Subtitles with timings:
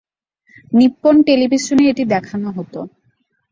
[0.71, 2.79] Nippon টেলিভিশনে এটি দেখানো হতো।